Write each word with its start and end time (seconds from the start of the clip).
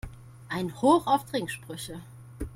Ein 0.49 0.73
Hoch 0.81 1.05
auf 1.05 1.25
Trinksprüche! 1.25 2.01